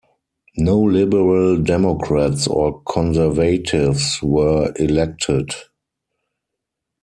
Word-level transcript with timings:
No 0.57 0.81
Liberal 0.81 1.57
Democrats 1.61 2.47
or 2.47 2.81
Conservatives 2.85 4.19
were 4.23 4.73
elected. 4.77 5.51